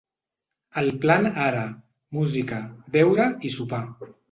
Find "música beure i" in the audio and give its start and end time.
2.21-3.57